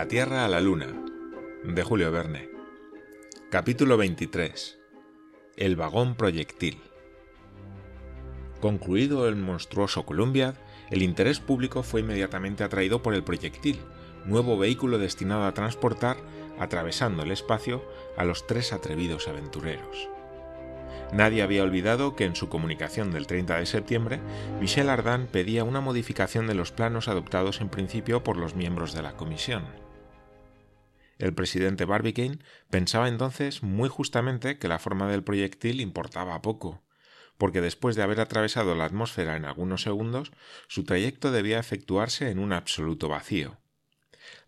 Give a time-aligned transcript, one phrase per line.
[0.00, 0.86] La Tierra a la Luna,
[1.62, 2.48] de Julio Verne.
[3.50, 4.78] Capítulo 23.
[5.58, 6.80] El vagón proyectil.
[8.62, 10.54] Concluido el monstruoso Columbiad,
[10.88, 13.78] el interés público fue inmediatamente atraído por el proyectil,
[14.24, 16.16] nuevo vehículo destinado a transportar,
[16.58, 17.84] atravesando el espacio,
[18.16, 20.08] a los tres atrevidos aventureros.
[21.12, 24.20] Nadie había olvidado que en su comunicación del 30 de septiembre,
[24.62, 29.02] Michel Ardan pedía una modificación de los planos adoptados en principio por los miembros de
[29.02, 29.89] la comisión.
[31.20, 32.38] El presidente Barbicane
[32.70, 36.82] pensaba entonces muy justamente que la forma del proyectil importaba poco,
[37.36, 40.32] porque después de haber atravesado la atmósfera en algunos segundos,
[40.66, 43.58] su trayecto debía efectuarse en un absoluto vacío.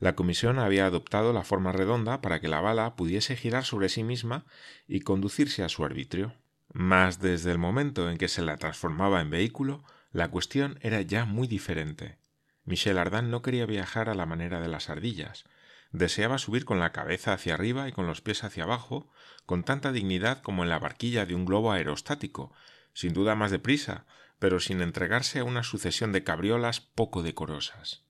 [0.00, 4.02] La comisión había adoptado la forma redonda para que la bala pudiese girar sobre sí
[4.02, 4.46] misma
[4.88, 6.32] y conducirse a su arbitrio.
[6.72, 11.26] Mas desde el momento en que se la transformaba en vehículo, la cuestión era ya
[11.26, 12.16] muy diferente.
[12.64, 15.44] Michel Ardan no quería viajar a la manera de las ardillas.
[15.92, 19.10] Deseaba subir con la cabeza hacia arriba y con los pies hacia abajo,
[19.44, 22.52] con tanta dignidad como en la barquilla de un globo aerostático,
[22.94, 24.06] sin duda más deprisa,
[24.38, 28.04] pero sin entregarse a una sucesión de cabriolas poco decorosas.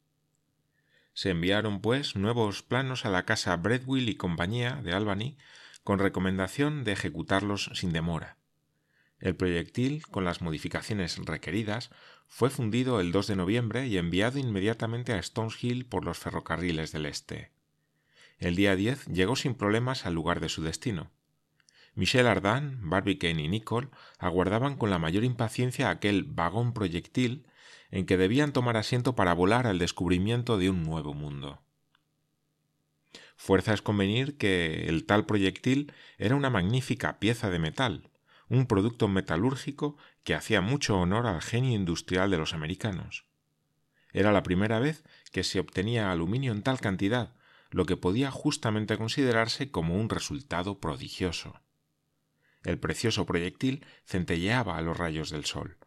[1.12, 5.36] Se enviaron, pues, nuevos planos a la casa Bredwill y compañía de Albany,
[5.82, 8.38] con recomendación de ejecutarlos sin demora.
[9.18, 11.90] El proyectil, con las modificaciones requeridas,
[12.28, 17.06] fue fundido el 2 de noviembre y enviado inmediatamente a Stoneshill por los ferrocarriles del
[17.06, 17.50] Este.
[18.42, 21.12] El día 10 llegó sin problemas al lugar de su destino.
[21.94, 27.46] Michel Ardan, Barbicane y Nicole aguardaban con la mayor impaciencia aquel vagón proyectil
[27.92, 31.62] en que debían tomar asiento para volar al descubrimiento de un nuevo mundo.
[33.36, 38.10] Fuerza es convenir que el tal proyectil era una magnífica pieza de metal,
[38.48, 43.24] un producto metalúrgico que hacía mucho honor al genio industrial de los americanos.
[44.12, 47.36] Era la primera vez que se obtenía aluminio en tal cantidad,
[47.72, 51.60] lo que podía justamente considerarse como un resultado prodigioso.
[52.62, 55.78] El precioso proyectil centelleaba a los rayos del sol.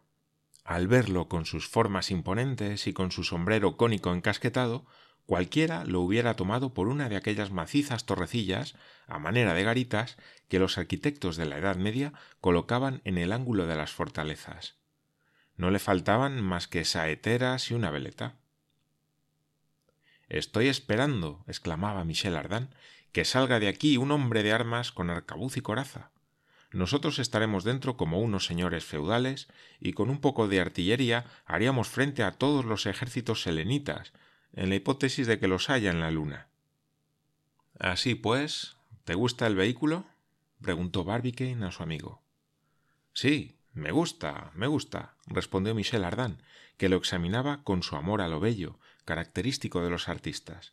[0.64, 4.84] Al verlo con sus formas imponentes y con su sombrero cónico encasquetado,
[5.26, 8.74] cualquiera lo hubiera tomado por una de aquellas macizas torrecillas,
[9.06, 10.16] a manera de garitas,
[10.48, 14.76] que los arquitectos de la Edad Media colocaban en el ángulo de las fortalezas.
[15.56, 18.40] No le faltaban más que saeteras y una veleta.
[20.28, 22.74] Estoy esperando, exclamaba Michel Ardan,
[23.12, 26.10] que salga de aquí un hombre de armas con arcabuz y coraza.
[26.72, 29.48] Nosotros estaremos dentro como unos señores feudales
[29.80, 34.12] y con un poco de artillería haríamos frente a todos los ejércitos selenitas,
[34.52, 36.48] en la hipótesis de que los haya en la luna.
[37.78, 40.06] Así pues, ¿te gusta el vehículo?
[40.60, 42.22] preguntó Barbicane a su amigo.
[43.12, 46.42] Sí, me gusta, me gusta, respondió Michel Ardan,
[46.76, 50.72] que lo examinaba con su amor a lo bello, característico de los artistas.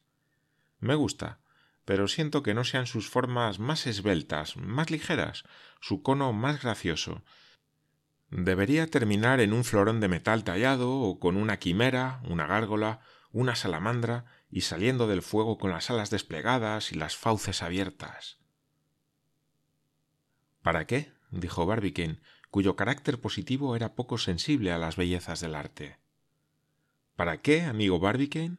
[0.80, 1.40] Me gusta,
[1.86, 5.44] pero siento que no sean sus formas más esbeltas, más ligeras,
[5.82, 7.24] su cono más gracioso.
[8.32, 13.02] Debería terminar en un florón de metal tallado o con una quimera, una gárgola
[13.34, 18.38] una salamandra y saliendo del fuego con las alas desplegadas y las fauces abiertas.
[20.62, 21.12] ¿Para qué?
[21.32, 22.22] dijo Barbicane,
[22.54, 25.98] cuyo carácter positivo era poco sensible a las bellezas del arte.
[27.16, 28.58] ¿Para qué, amigo Barbicane?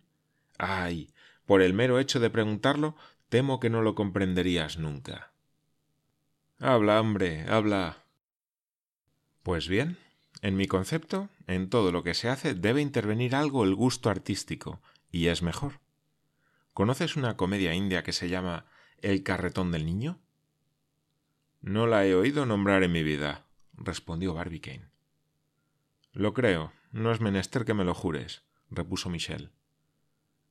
[0.58, 1.12] Ay,
[1.46, 2.96] por el mero hecho de preguntarlo,
[3.28, 5.30] temo que no lo comprenderías nunca.
[6.58, 8.02] Habla, hombre, habla.
[9.44, 9.96] Pues bien,
[10.42, 14.82] en mi concepto, en todo lo que se hace debe intervenir algo el gusto artístico,
[15.12, 15.78] y es mejor.
[16.72, 18.66] ¿Conoces una comedia india que se llama
[19.02, 20.18] El carretón del niño?
[21.60, 23.43] No la he oído nombrar en mi vida,
[23.76, 24.88] respondió Barbicane.
[26.12, 29.50] Lo creo, no es menester que me lo jures, repuso Michel.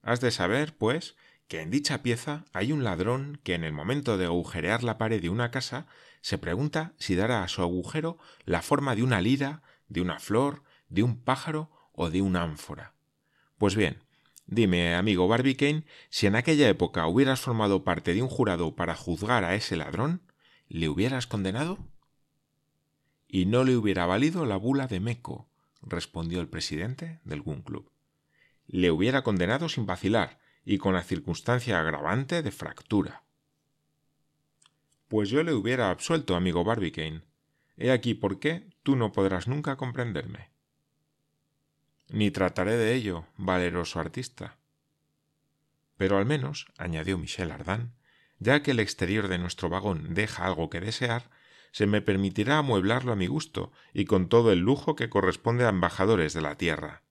[0.01, 1.15] Has de saber, pues,
[1.47, 5.21] que en dicha pieza hay un ladrón que en el momento de agujerear la pared
[5.21, 5.87] de una casa
[6.21, 10.63] se pregunta si dará a su agujero la forma de una lira, de una flor,
[10.89, 12.93] de un pájaro o de una ánfora.
[13.57, 14.03] Pues bien,
[14.45, 19.43] dime, amigo Barbicane, si en aquella época hubieras formado parte de un jurado para juzgar
[19.43, 20.21] a ese ladrón,
[20.67, 21.77] ¿le hubieras condenado?
[23.33, 25.49] Y no le hubiera valido la bula de Meco,
[25.81, 27.89] respondió el presidente del Gun Club.
[28.67, 33.23] Le hubiera condenado sin vacilar y con la circunstancia agravante de fractura.
[35.07, 37.23] Pues yo le hubiera absuelto, amigo Barbicane,
[37.75, 40.51] He aquí por qué tú no podrás nunca comprenderme.
[42.09, 44.59] Ni trataré de ello, valeroso artista.
[45.97, 47.95] Pero al menos, añadió Michel Ardan,
[48.37, 51.31] ya que el exterior de nuestro vagón deja algo que desear,
[51.73, 55.69] se me permitirá amueblarlo a mi gusto y con todo el lujo que corresponde a
[55.69, 57.01] embajadores de la tierra.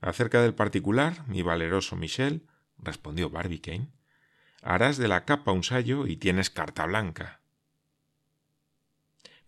[0.00, 2.46] Acerca del particular, mi valeroso Michel,
[2.78, 3.90] respondió Barbicane.
[4.62, 7.42] Harás de la capa un sayo y tienes carta blanca.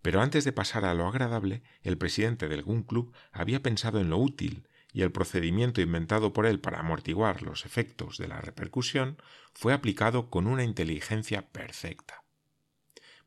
[0.03, 4.11] Pero antes de pasar a lo agradable, el presidente del Gun Club había pensado en
[4.11, 9.17] lo útil, y el procedimiento inventado por él para amortiguar los efectos de la repercusión
[9.55, 12.26] fue aplicado con una inteligencia perfecta.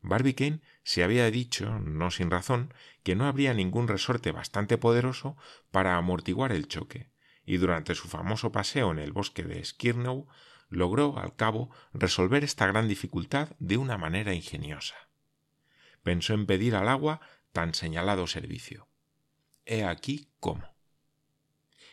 [0.02, 5.36] Barbicane se había dicho, no sin razón, que no habría ningún resorte bastante poderoso
[5.70, 7.10] para amortiguar el choque,
[7.44, 10.26] y durante su famoso paseo en el bosque de Skirnow
[10.68, 14.94] logró, al cabo, resolver esta gran dificultad de una manera ingeniosa.
[16.02, 17.20] Pensó en pedir al agua
[17.52, 18.88] tan señalado servicio.
[19.66, 20.74] He aquí cómo.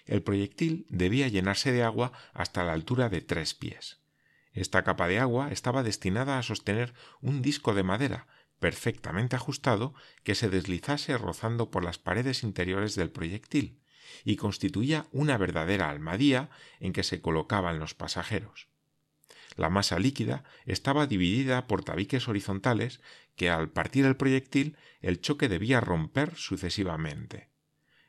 [0.06, 4.00] El proyectil debía llenarse de agua hasta la altura de tres pies.
[4.58, 8.26] Esta capa de agua estaba destinada a sostener un disco de madera
[8.60, 9.94] perfectamente ajustado
[10.24, 13.80] que se deslizase rozando por las paredes interiores del proyectil
[14.26, 16.50] y constituía una verdadera almadía
[16.80, 18.68] en que se colocaban los pasajeros.
[19.58, 23.00] La masa líquida estaba dividida por tabiques horizontales
[23.36, 27.52] que al partir el proyectil el choque debía romper sucesivamente.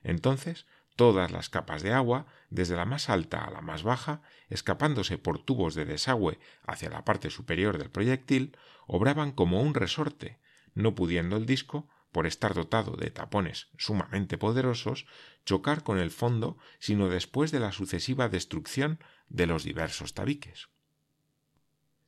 [0.03, 0.65] Entonces
[0.99, 5.39] todas las capas de agua, desde la más alta a la más baja, escapándose por
[5.39, 8.57] tubos de desagüe hacia la parte superior del proyectil,
[8.89, 10.41] obraban como un resorte,
[10.75, 15.07] no pudiendo el disco, por estar dotado de tapones sumamente poderosos,
[15.45, 18.99] chocar con el fondo sino después de la sucesiva destrucción
[19.29, 20.69] de los diversos tabiques.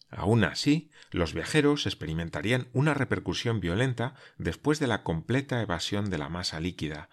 [0.08, 6.28] Aun así, los viajeros experimentarían una repercusión violenta después de la completa evasión de la
[6.28, 7.08] masa líquida,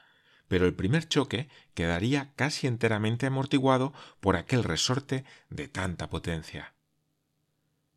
[0.47, 6.73] pero el primer choque quedaría casi enteramente amortiguado por aquel resorte de tanta potencia.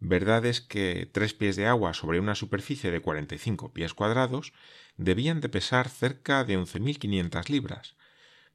[0.00, 4.54] Verdad es que tres pies de agua sobre una superficie de 45 pies cuadrados
[4.96, 7.96] debían de pesar cerca de 11.500 libras,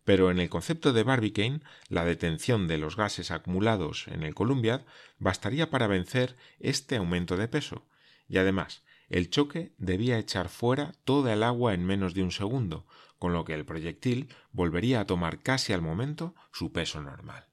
[0.04, 4.82] pero en el concepto de Barbicane la detención de los gases acumulados en el Columbiad
[5.20, 7.86] bastaría para vencer este aumento de peso,
[8.28, 12.86] y además el choque debía echar fuera toda el agua en menos de un segundo,
[13.20, 17.46] con lo que el proyectil volvería a tomar casi al momento su peso normal.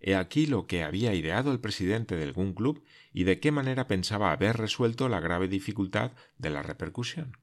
[0.00, 2.82] He aquí lo que había ideado el presidente del Gun Club
[3.12, 7.36] y de qué manera pensaba haber resuelto la grave dificultad de la repercusión.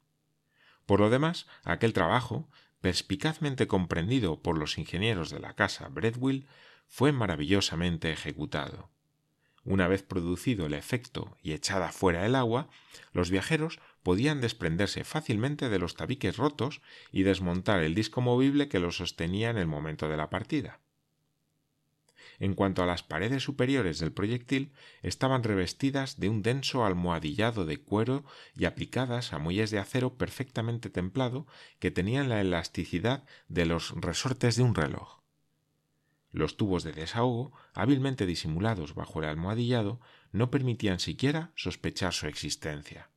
[0.88, 2.50] Por lo demás, aquel trabajo,
[2.82, 6.48] perspicazmente comprendido por los ingenieros de la casa Breadwill,
[6.88, 8.90] fue maravillosamente ejecutado.
[9.68, 12.70] Una vez producido el efecto y echada fuera el agua,
[13.12, 16.82] los viajeros podían desprenderse fácilmente de los tabiques rotos
[17.12, 20.80] y desmontar el disco movible que los sostenía en el momento de la partida.
[22.40, 24.72] En cuanto a las paredes superiores del proyectil,
[25.02, 28.24] estaban revestidas de un denso almohadillado de cuero
[28.56, 31.46] y aplicadas a muelles de acero perfectamente templado
[31.80, 35.17] que tenían la elasticidad de los resortes de un reloj.
[36.32, 40.00] Los tubos de desahogo, hábilmente disimulados bajo el almohadillado,
[40.32, 43.10] no permitían siquiera sospechar su existencia.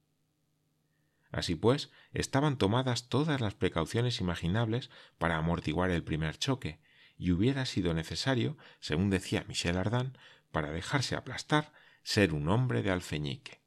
[1.32, 6.80] Así pues, estaban tomadas todas las precauciones imaginables para amortiguar el primer choque,
[7.16, 10.16] y hubiera sido necesario, según decía Michel Ardan,
[10.50, 13.60] para dejarse aplastar, ser un hombre de alfeñique.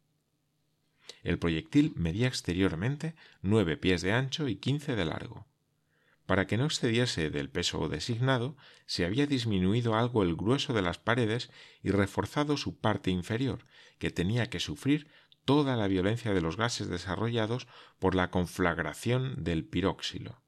[1.21, 5.45] El proyectil medía exteriormente nueve pies de ancho y quince de largo.
[6.33, 10.97] Para que no excediese del peso designado, se había disminuido algo el grueso de las
[10.97, 11.51] paredes
[11.83, 13.67] y reforzado su parte inferior,
[13.99, 15.11] que tenía que sufrir
[15.45, 17.67] toda la violencia de los gases desarrollados
[17.99, 20.41] por la conflagración del piróxilo.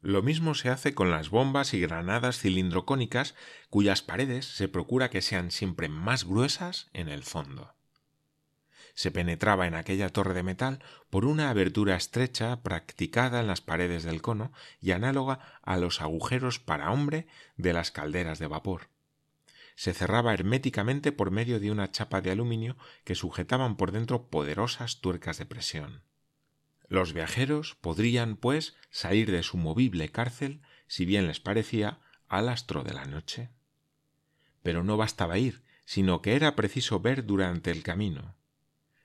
[0.00, 3.34] Lo mismo se hace con las bombas y granadas cilindrocónicas
[3.68, 7.74] cuyas paredes se procura que sean siempre más gruesas en el fondo.
[9.00, 14.02] Se penetraba en aquella torre de metal por una abertura estrecha practicada en las paredes
[14.04, 17.26] del cono y análoga a los agujeros para hombre
[17.56, 18.90] de las calderas de vapor
[19.74, 25.00] se cerraba herméticamente por medio de una chapa de aluminio que sujetaban por dentro poderosas
[25.00, 26.02] tuercas de presión.
[26.86, 32.84] Los viajeros podrían, pues, salir de su movible cárcel, si bien les parecía, al astro
[32.84, 33.48] de la noche.
[34.62, 38.36] Pero no bastaba ir, sino que era preciso ver durante el camino.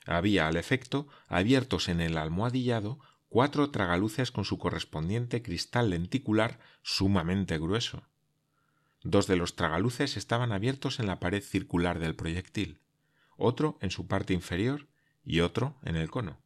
[0.05, 7.57] Había, al efecto, abiertos en el almohadillado cuatro tragaluces con su correspondiente cristal lenticular sumamente
[7.57, 8.03] grueso.
[9.03, 12.79] Dos de los tragaluces estaban abiertos en la pared circular del proyectil,
[13.37, 14.87] otro en su parte inferior
[15.23, 16.39] y otro en el cono.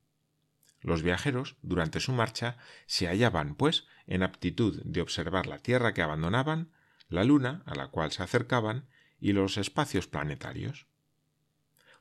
[0.82, 6.02] Los viajeros, durante su marcha, se hallaban, pues, en aptitud de observar la Tierra que
[6.02, 6.72] abandonaban,
[7.10, 8.88] la Luna, a la cual se acercaban,
[9.20, 10.88] y los espacios planetarios.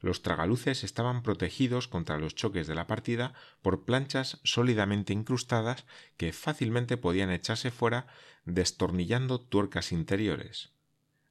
[0.00, 5.86] Los tragaluces estaban protegidos contra los choques de la partida por planchas sólidamente incrustadas
[6.16, 8.06] que fácilmente podían echarse fuera
[8.44, 10.72] destornillando tuercas interiores.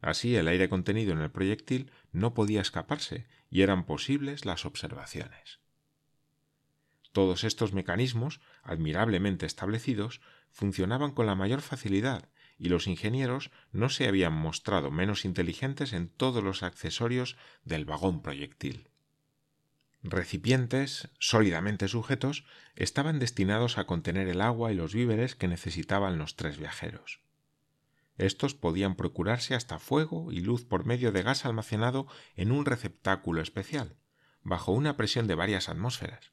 [0.01, 5.59] Así el aire contenido en el proyectil no podía escaparse y eran posibles las observaciones.
[7.13, 10.21] Todos estos mecanismos, admirablemente establecidos,
[10.51, 16.10] funcionaban con la mayor facilidad y los ingenieros no se habían mostrado menos inteligentes en
[16.10, 18.90] todos los accesorios del vagón proyectil.
[20.04, 22.46] Recipientes, sólidamente sujetos,
[22.76, 27.20] estaban destinados a contener el agua y los víveres que necesitaban los tres viajeros.
[28.18, 33.42] Estos podían procurarse hasta fuego y luz por medio de gas almacenado en un receptáculo
[33.42, 33.96] especial,
[34.42, 36.32] bajo una presión de varias atmósferas.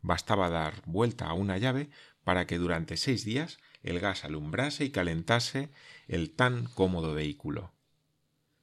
[0.00, 1.90] Bastaba dar vuelta a una llave
[2.24, 5.70] para que durante seis días el gas alumbrase y calentase
[6.08, 7.72] el tan cómodo vehículo.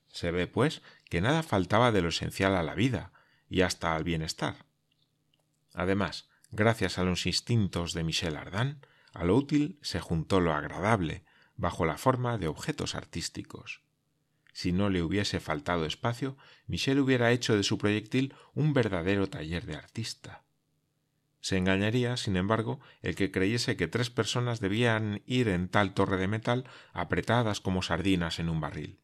[0.08, 3.12] Se ve, pues, que nada faltaba de lo esencial a la vida
[3.50, 4.66] y hasta al bienestar.
[5.74, 11.24] Además, gracias a los instintos de Michel Ardan, a lo útil se juntó lo agradable,
[11.56, 13.82] bajo la forma de objetos artísticos.
[14.54, 19.66] Si no le hubiese faltado espacio, Michel hubiera hecho de su proyectil un verdadero taller
[19.66, 20.44] de artista.
[21.50, 26.18] Se engañaría, sin embargo, el que creyese que tres personas debían ir en tal torre
[26.18, 29.00] de metal apretadas como sardinas en un barril.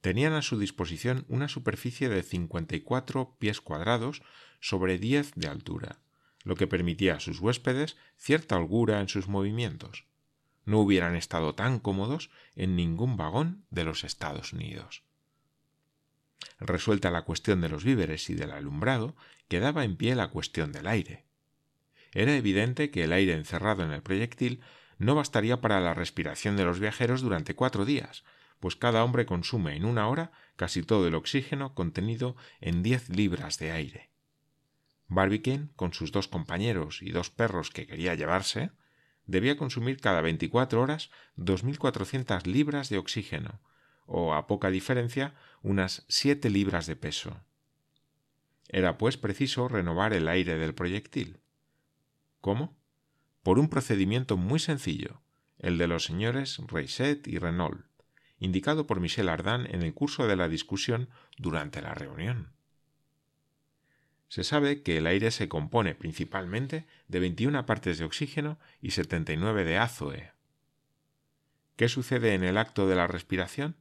[0.00, 4.22] Tenían a su disposición una superficie de cincuenta y cuatro pies cuadrados
[4.58, 6.00] sobre diez de altura,
[6.42, 10.04] lo que permitía a sus huéspedes cierta holgura en sus movimientos.
[10.64, 15.04] No hubieran estado tan cómodos en ningún vagón de los Estados Unidos.
[16.58, 19.14] Resuelta la cuestión de los víveres y del alumbrado,
[19.46, 21.25] quedaba en pie la cuestión del aire.
[22.16, 24.62] Era evidente que el aire encerrado en el proyectil
[24.96, 28.24] no bastaría para la respiración de los viajeros durante cuatro días,
[28.58, 33.58] pues cada hombre consume en una hora casi todo el oxígeno contenido en diez libras
[33.58, 34.08] de aire.
[35.08, 38.70] Barbicane, con sus dos compañeros y dos perros que quería llevarse,
[39.26, 43.60] debía consumir cada veinticuatro horas dos mil cuatrocientas libras de oxígeno,
[44.06, 47.42] o a poca diferencia unas siete libras de peso.
[48.70, 51.40] Era pues preciso renovar el aire del proyectil.
[52.46, 52.78] ¿Cómo?
[53.42, 55.20] Por un procedimiento muy sencillo,
[55.58, 57.84] el de los señores Reiset y Renault,
[58.38, 62.52] indicado por Michel Ardan en el curso de la discusión durante la reunión.
[64.28, 69.64] Se sabe que el aire se compone principalmente de 21 partes de oxígeno y 79
[69.64, 70.30] de azoe.
[71.74, 73.74] ¿Qué sucede en el acto de la respiración?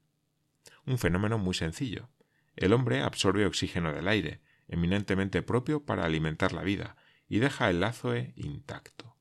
[0.87, 2.09] Un fenómeno muy sencillo.
[2.55, 6.95] El hombre absorbe oxígeno del aire, eminentemente propio para alimentar la vida,
[7.27, 9.15] y deja el azoe intacto.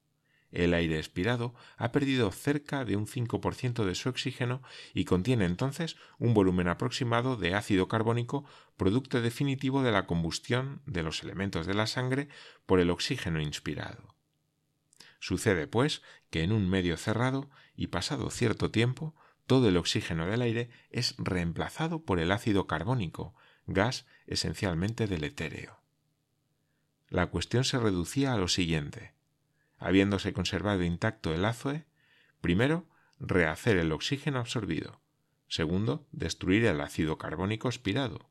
[0.54, 4.62] El aire expirado ha perdido cerca de un 5% de su oxígeno
[4.94, 8.44] y contiene entonces un volumen aproximado de ácido carbónico,
[8.76, 12.28] producto definitivo de la combustión de los elementos de la sangre
[12.66, 14.14] por el oxígeno inspirado.
[15.18, 19.16] Sucede, pues, que en un medio cerrado, y pasado cierto tiempo,
[19.48, 23.34] todo el oxígeno del aire es reemplazado por el ácido carbónico,
[23.66, 25.83] gas esencialmente etéreo.
[27.14, 29.14] La cuestión se reducía a lo siguiente.
[29.78, 31.86] Habiéndose conservado intacto el azoe,
[32.40, 32.88] primero,
[33.20, 35.00] rehacer el oxígeno absorbido.
[35.46, 38.28] Segundo, destruir el ácido carbónico expirado.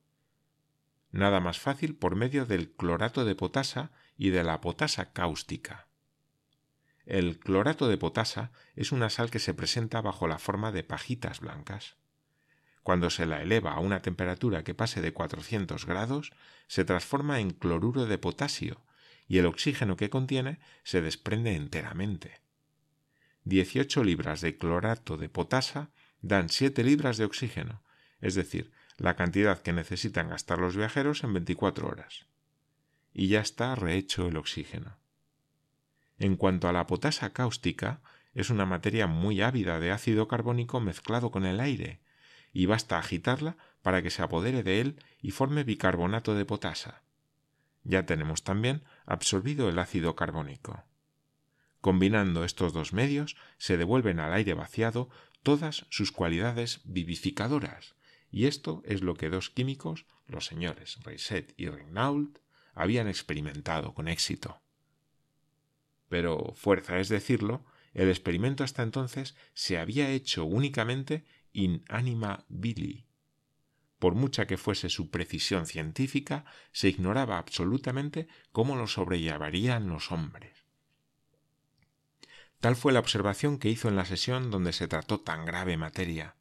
[1.11, 5.87] Nada más fácil por medio del clorato de potasa y de la potasa cáustica.
[7.05, 11.39] El clorato de potasa es una sal que se presenta bajo la forma de pajitas
[11.39, 11.95] blancas.
[12.83, 16.31] Cuando se la eleva a una temperatura que pase de 400 grados,
[16.67, 18.81] se transforma en cloruro de potasio
[19.27, 22.41] y el oxígeno que contiene se desprende enteramente.
[23.45, 27.81] 18 libras de clorato de potasa dan 7 libras de oxígeno,
[28.19, 32.25] es decir, la cantidad que necesitan gastar los viajeros en 24 horas.
[33.13, 34.97] Y ya está rehecho el oxígeno.
[36.19, 38.01] En cuanto a la potasa cáustica,
[38.33, 41.99] es una materia muy ávida de ácido carbónico mezclado con el aire,
[42.53, 47.03] y basta agitarla para que se apodere de él y forme bicarbonato de potasa.
[47.83, 50.85] Ya tenemos también absorbido el ácido carbónico.
[51.81, 55.09] Combinando estos dos medios, se devuelven al aire vaciado
[55.41, 57.95] todas sus cualidades vivificadoras,
[58.31, 62.39] y esto es lo que dos químicos, los señores Reiset y Reinault,
[62.73, 64.61] habían experimentado con éxito.
[66.07, 73.05] Pero, fuerza es decirlo, el experimento hasta entonces se había hecho únicamente in anima bili.
[73.99, 76.43] Por mucha que fuese su precisión científica,
[76.73, 80.65] se ignoraba absolutamente cómo lo sobrellevarían los hombres.
[82.59, 86.35] Tal fue la observación que hizo en la sesión donde se trató tan grave materia.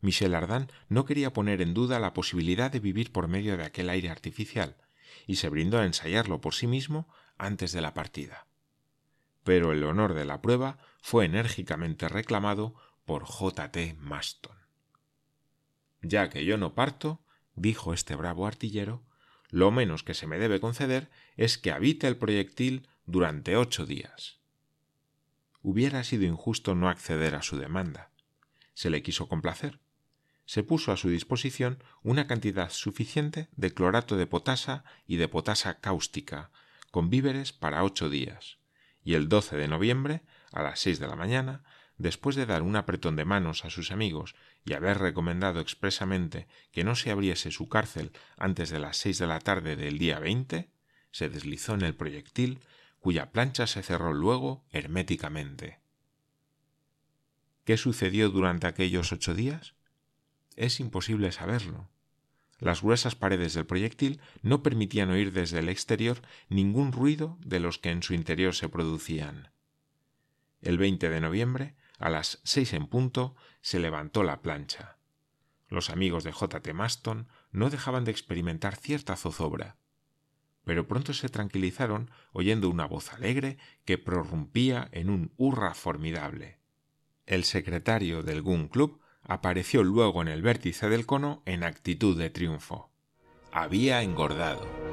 [0.00, 3.90] Michel Ardan no quería poner en duda la posibilidad de vivir por medio de aquel
[3.90, 4.76] aire artificial,
[5.26, 8.46] y se brindó a ensayarlo por sí mismo antes de la partida.
[9.44, 12.74] Pero el honor de la prueba fue enérgicamente reclamado
[13.08, 13.72] por J.
[13.72, 13.96] T.
[13.98, 14.58] Maston.
[16.02, 17.24] Ya que yo no parto,
[17.54, 19.02] dijo este bravo artillero,
[19.48, 24.40] lo menos que se me debe conceder es que habite el proyectil durante ocho días.
[25.62, 28.10] Hubiera sido injusto no acceder a su demanda.
[28.74, 29.80] Se le quiso complacer.
[30.44, 35.80] Se puso a su disposición una cantidad suficiente de clorato de potasa y de potasa
[35.80, 36.50] cáustica,
[36.90, 38.58] con víveres para ocho días,
[39.02, 40.20] y el 12 de noviembre,
[40.52, 41.64] a las seis de la mañana,
[41.98, 46.84] después de dar un apretón de manos a sus amigos y haber recomendado expresamente que
[46.84, 50.70] no se abriese su cárcel antes de las seis de la tarde del día veinte,
[51.10, 52.60] se deslizó en el proyectil,
[53.00, 55.80] cuya plancha se cerró luego herméticamente.
[57.64, 59.74] ¿Qué sucedió durante aquellos ocho días?
[60.56, 61.88] Es imposible saberlo.
[62.58, 67.78] Las gruesas paredes del proyectil no permitían oír desde el exterior ningún ruido de los
[67.78, 69.50] que en su interior se producían.
[70.60, 74.98] El 20 de noviembre, a las seis en punto, se levantó la plancha.
[75.68, 76.60] Los amigos de J.
[76.60, 76.72] T.
[76.72, 79.76] Maston no dejaban de experimentar cierta zozobra,
[80.64, 86.58] pero pronto se tranquilizaron oyendo una voz alegre que prorrumpía en un hurra formidable.
[87.26, 92.30] El secretario del Gun Club apareció luego en el vértice del cono en actitud de
[92.30, 92.90] triunfo.
[93.52, 94.87] Había engordado.